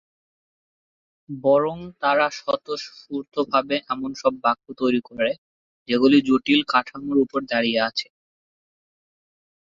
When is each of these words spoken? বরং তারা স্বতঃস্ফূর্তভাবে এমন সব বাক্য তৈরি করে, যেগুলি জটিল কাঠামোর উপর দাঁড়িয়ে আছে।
বরং 1.29 1.77
তারা 2.01 2.25
স্বতঃস্ফূর্তভাবে 2.39 3.75
এমন 3.89 4.11
সব 4.15 4.33
বাক্য 4.43 4.65
তৈরি 4.81 5.01
করে, 5.09 5.31
যেগুলি 5.89 6.17
জটিল 6.27 6.61
কাঠামোর 6.71 7.17
উপর 7.25 7.39
দাঁড়িয়ে 7.51 7.79
আছে। 7.89 8.07